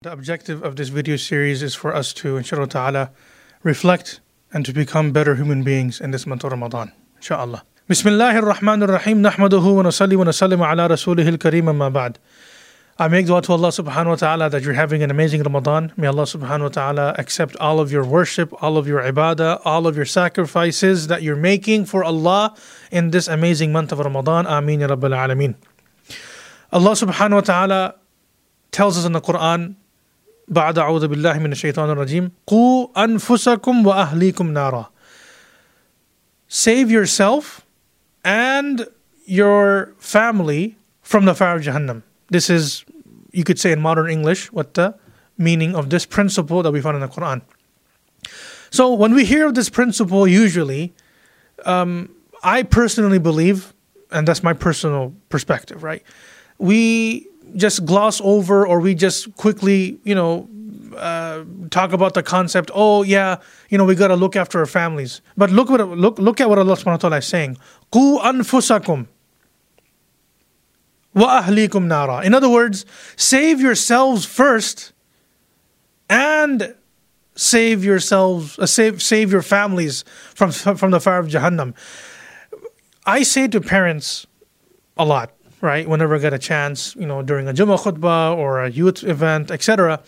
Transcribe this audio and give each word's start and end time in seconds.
The 0.00 0.12
objective 0.12 0.62
of 0.62 0.76
this 0.76 0.90
video 0.90 1.16
series 1.16 1.60
is 1.60 1.74
for 1.74 1.92
us 1.92 2.12
to, 2.22 2.36
inshallah 2.36 2.68
ta'ala, 2.68 3.10
reflect 3.64 4.20
and 4.52 4.64
to 4.64 4.72
become 4.72 5.10
better 5.10 5.34
human 5.34 5.64
beings 5.64 6.00
in 6.00 6.12
this 6.12 6.24
month 6.24 6.44
of 6.44 6.52
Ramadan. 6.52 6.92
Inshallah. 7.16 7.64
Bismillah 7.88 8.32
ar-Rahman 8.32 8.80
ar-Rahim. 8.84 9.24
Nahmaduhu 9.24 9.74
wa 9.74 9.82
nasalli 9.82 10.14
wa 10.14 10.22
nasallim 10.22 10.60
ala 10.64 10.88
rasulihil 10.88 11.36
kareem 11.38 11.68
amma 11.68 11.90
ba'd. 11.90 12.20
I 12.96 13.08
make 13.08 13.26
dua 13.26 13.42
to 13.42 13.52
Allah 13.52 13.70
subhanahu 13.70 14.10
wa 14.10 14.14
ta'ala 14.14 14.50
that 14.50 14.62
you're 14.62 14.74
having 14.74 15.02
an 15.02 15.10
amazing 15.10 15.42
Ramadan. 15.42 15.92
May 15.96 16.06
Allah 16.06 16.22
subhanahu 16.22 16.62
wa 16.62 16.68
ta'ala 16.68 17.16
accept 17.18 17.56
all 17.56 17.80
of 17.80 17.90
your 17.90 18.04
worship, 18.04 18.54
all 18.62 18.76
of 18.76 18.86
your 18.86 19.02
ibadah, 19.02 19.62
all 19.64 19.88
of 19.88 19.96
your 19.96 20.06
sacrifices 20.06 21.08
that 21.08 21.24
you're 21.24 21.34
making 21.34 21.86
for 21.86 22.04
Allah 22.04 22.54
in 22.92 23.10
this 23.10 23.26
amazing 23.26 23.72
month 23.72 23.90
of 23.90 23.98
Ramadan. 23.98 24.46
Ameen 24.46 24.78
ya 24.78 24.86
Rabbil 24.86 25.10
Alameen. 25.10 25.56
Allah 26.70 26.92
subhanahu 26.92 27.34
wa 27.34 27.40
ta'ala 27.40 27.94
tells 28.70 28.96
us 28.96 29.04
in 29.04 29.10
the 29.10 29.20
Quran 29.20 29.74
بعد 30.47 30.77
أعوذ 30.77 31.07
بالله 31.07 31.39
من 31.39 31.51
الشيطان 31.51 31.89
الرجيم 31.89 32.31
قوا 32.47 33.03
أنفسكم 33.03 33.87
وأهليكم 33.87 34.53
نارا 34.53 34.89
Save 36.47 36.91
yourself 36.91 37.65
and 38.23 38.87
your 39.25 39.93
family 39.97 40.77
from 41.01 41.25
the 41.25 41.33
fire 41.33 41.55
of 41.55 41.63
Jahannam. 41.63 42.03
This 42.29 42.47
is, 42.49 42.85
you 43.31 43.43
could 43.43 43.59
say 43.59 43.71
in 43.71 43.81
modern 43.81 44.09
English, 44.09 44.51
what 44.51 44.75
the 44.75 44.93
meaning 45.35 45.75
of 45.75 45.89
this 45.89 46.05
principle 46.05 46.61
that 46.61 46.71
we 46.71 46.79
find 46.79 46.95
in 46.95 47.01
the 47.01 47.07
Quran. 47.07 47.41
So 48.69 48.93
when 48.93 49.15
we 49.15 49.25
hear 49.25 49.47
of 49.47 49.55
this 49.55 49.69
principle, 49.69 50.27
usually, 50.27 50.93
um, 51.65 52.15
I 52.43 52.63
personally 52.63 53.19
believe, 53.19 53.73
and 54.11 54.27
that's 54.27 54.43
my 54.43 54.53
personal 54.53 55.13
perspective, 55.29 55.83
right? 55.83 56.03
We 56.59 57.27
just 57.56 57.84
gloss 57.84 58.20
over 58.22 58.66
or 58.66 58.80
we 58.80 58.94
just 58.94 59.34
quickly, 59.36 59.98
you 60.04 60.14
know, 60.14 60.48
uh, 60.96 61.44
talk 61.70 61.92
about 61.92 62.14
the 62.14 62.22
concept. 62.22 62.70
Oh 62.74 63.02
yeah, 63.02 63.36
you 63.68 63.78
know 63.78 63.84
we 63.84 63.94
got 63.94 64.08
to 64.08 64.16
look 64.16 64.36
after 64.36 64.58
our 64.58 64.66
families. 64.66 65.20
But 65.36 65.50
look 65.50 65.70
what 65.70 65.80
look 65.80 66.18
look 66.18 66.40
at 66.40 66.48
what 66.48 66.58
Allah 66.58 66.76
Subhanahu 66.76 67.02
wa 67.02 67.10
Taala 67.10 67.18
is 67.18 67.26
saying. 67.26 67.56
Qu 67.92 68.18
anfusakum 68.18 69.06
wa 71.14 71.42
ahlikum 71.42 71.86
nara. 71.86 72.22
In 72.24 72.34
other 72.34 72.48
words, 72.48 72.84
save 73.16 73.60
yourselves 73.60 74.24
first, 74.24 74.92
and 76.10 76.74
save 77.34 77.84
yourselves, 77.84 78.58
uh, 78.58 78.66
save 78.66 79.02
save 79.02 79.30
your 79.30 79.42
families 79.42 80.04
from 80.34 80.50
from 80.52 80.90
the 80.90 81.00
fire 81.00 81.18
of 81.18 81.28
Jahannam. 81.28 81.74
I 83.06 83.22
say 83.22 83.48
to 83.48 83.60
parents 83.60 84.26
a 84.96 85.04
lot 85.04 85.32
right? 85.60 85.88
Whenever 85.88 86.16
I 86.16 86.18
get 86.18 86.32
a 86.32 86.38
chance, 86.38 86.94
you 86.96 87.06
know, 87.06 87.22
during 87.22 87.48
a 87.48 87.52
Jummah 87.52 87.78
khutbah 87.78 88.36
or 88.36 88.62
a 88.62 88.70
youth 88.70 89.02
event, 89.04 89.50
etc. 89.50 90.00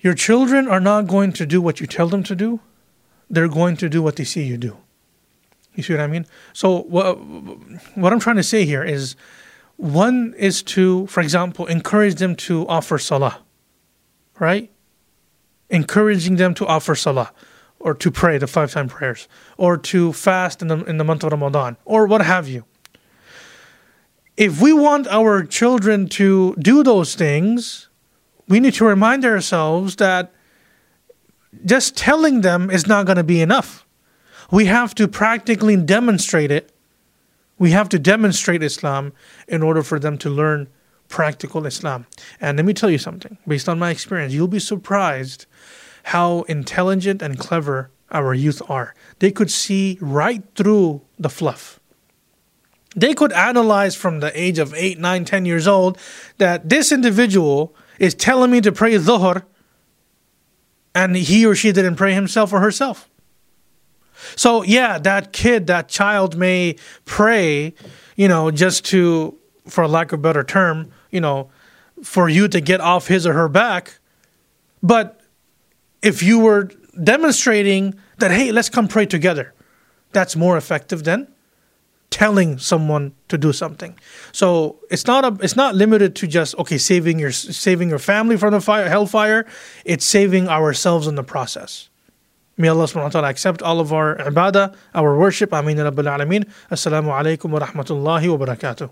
Your 0.00 0.14
children 0.14 0.68
are 0.68 0.80
not 0.80 1.06
going 1.06 1.32
to 1.32 1.46
do 1.46 1.60
what 1.60 1.80
you 1.80 1.86
tell 1.86 2.08
them 2.08 2.22
to 2.24 2.34
do. 2.34 2.60
They're 3.28 3.48
going 3.48 3.76
to 3.78 3.88
do 3.88 4.02
what 4.02 4.16
they 4.16 4.24
see 4.24 4.44
you 4.44 4.56
do. 4.56 4.76
You 5.74 5.82
see 5.82 5.92
what 5.92 6.00
I 6.00 6.06
mean? 6.06 6.26
So 6.52 6.82
what, 6.82 7.18
what 7.96 8.12
I'm 8.12 8.20
trying 8.20 8.36
to 8.36 8.42
say 8.42 8.64
here 8.64 8.82
is 8.82 9.14
one 9.76 10.34
is 10.38 10.62
to, 10.62 11.06
for 11.06 11.20
example, 11.20 11.66
encourage 11.66 12.14
them 12.14 12.34
to 12.36 12.66
offer 12.66 12.98
salah, 12.98 13.42
right? 14.38 14.70
Encouraging 15.68 16.36
them 16.36 16.54
to 16.54 16.66
offer 16.66 16.94
salah 16.94 17.32
or 17.78 17.94
to 17.94 18.10
pray 18.10 18.38
the 18.38 18.46
five 18.46 18.72
time 18.72 18.88
prayers 18.88 19.28
or 19.58 19.76
to 19.76 20.12
fast 20.12 20.62
in 20.62 20.68
the, 20.68 20.82
in 20.84 20.96
the 20.96 21.04
month 21.04 21.22
of 21.24 21.32
Ramadan 21.32 21.76
or 21.84 22.06
what 22.06 22.22
have 22.22 22.48
you 22.48 22.64
if 24.36 24.60
we 24.60 24.72
want 24.72 25.06
our 25.08 25.44
children 25.44 26.08
to 26.10 26.54
do 26.56 26.82
those 26.82 27.14
things, 27.14 27.88
we 28.48 28.60
need 28.60 28.74
to 28.74 28.84
remind 28.84 29.24
ourselves 29.24 29.96
that 29.96 30.32
just 31.64 31.96
telling 31.96 32.42
them 32.42 32.70
is 32.70 32.86
not 32.86 33.06
going 33.06 33.16
to 33.16 33.24
be 33.24 33.40
enough. 33.40 33.86
We 34.50 34.66
have 34.66 34.94
to 34.96 35.08
practically 35.08 35.76
demonstrate 35.76 36.50
it. 36.50 36.70
We 37.58 37.70
have 37.70 37.88
to 37.88 37.98
demonstrate 37.98 38.62
Islam 38.62 39.14
in 39.48 39.62
order 39.62 39.82
for 39.82 39.98
them 39.98 40.18
to 40.18 40.30
learn 40.30 40.68
practical 41.08 41.64
Islam. 41.64 42.06
And 42.40 42.58
let 42.58 42.66
me 42.66 42.74
tell 42.74 42.90
you 42.90 42.98
something, 42.98 43.38
based 43.48 43.68
on 43.68 43.78
my 43.78 43.90
experience, 43.90 44.34
you'll 44.34 44.48
be 44.48 44.58
surprised 44.58 45.46
how 46.04 46.42
intelligent 46.42 47.22
and 47.22 47.38
clever 47.38 47.90
our 48.10 48.34
youth 48.34 48.60
are. 48.68 48.94
They 49.18 49.32
could 49.32 49.50
see 49.50 49.98
right 50.00 50.44
through 50.54 51.02
the 51.18 51.30
fluff 51.30 51.80
they 52.96 53.12
could 53.12 53.32
analyze 53.32 53.94
from 53.94 54.20
the 54.20 54.32
age 54.40 54.58
of 54.58 54.72
8, 54.74 54.98
9, 54.98 55.24
10 55.24 55.44
years 55.44 55.68
old 55.68 55.98
that 56.38 56.68
this 56.68 56.90
individual 56.90 57.76
is 57.98 58.14
telling 58.14 58.50
me 58.50 58.60
to 58.62 58.72
pray 58.72 58.94
dhuhr 58.94 59.44
and 60.94 61.14
he 61.14 61.44
or 61.44 61.54
she 61.54 61.72
didn't 61.72 61.96
pray 61.96 62.14
himself 62.14 62.54
or 62.54 62.60
herself. 62.60 63.08
So, 64.34 64.62
yeah, 64.62 64.98
that 64.98 65.34
kid, 65.34 65.66
that 65.66 65.88
child 65.88 66.36
may 66.38 66.76
pray, 67.04 67.74
you 68.16 68.28
know, 68.28 68.50
just 68.50 68.86
to, 68.86 69.38
for 69.68 69.86
lack 69.86 70.12
of 70.12 70.20
a 70.20 70.22
better 70.22 70.42
term, 70.42 70.90
you 71.10 71.20
know, 71.20 71.50
for 72.02 72.30
you 72.30 72.48
to 72.48 72.62
get 72.62 72.80
off 72.80 73.08
his 73.08 73.26
or 73.26 73.34
her 73.34 73.48
back. 73.48 73.98
But 74.82 75.20
if 76.02 76.22
you 76.22 76.38
were 76.38 76.70
demonstrating 77.02 77.94
that, 78.18 78.30
hey, 78.30 78.52
let's 78.52 78.70
come 78.70 78.88
pray 78.88 79.04
together, 79.04 79.52
that's 80.12 80.34
more 80.34 80.56
effective 80.56 81.04
than 81.04 81.28
telling 82.16 82.56
someone 82.56 83.12
to 83.28 83.36
do 83.36 83.52
something. 83.52 83.92
So 84.32 84.80
it's 84.88 85.06
not 85.06 85.22
a 85.28 85.36
it's 85.44 85.54
not 85.54 85.74
limited 85.74 86.16
to 86.16 86.26
just 86.26 86.56
okay 86.56 86.78
saving 86.78 87.18
your 87.18 87.30
saving 87.30 87.90
your 87.90 87.98
family 87.98 88.38
from 88.38 88.52
the 88.56 88.62
fire 88.62 88.88
hellfire. 88.88 89.44
It's 89.84 90.06
saving 90.06 90.48
ourselves 90.48 91.06
in 91.06 91.14
the 91.16 91.22
process. 91.22 91.90
May 92.56 92.68
Allah 92.68 92.84
subhanahu 92.88 93.12
wa 93.12 93.16
ta'ala 93.20 93.28
accept 93.28 93.60
all 93.60 93.80
of 93.84 93.92
our 93.92 94.16
ibadah, 94.16 94.74
our 94.94 95.12
worship. 95.12 95.52
Ameen 95.52 95.76
Rabbil 95.76 96.08
Alameen. 96.08 96.48
Assalamu 96.72 97.12
alaikum 97.12 97.50
wa 97.50 97.60
rahmatullahi 97.60 98.32
wa 98.32 98.46
barakatuh. 98.46 98.88